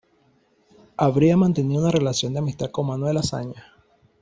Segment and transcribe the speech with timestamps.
[0.97, 3.71] Habría mantenido una relación de amistad con Manuel Azaña.